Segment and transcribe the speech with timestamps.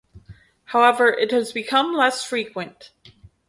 [0.63, 2.89] However it has become less frequent.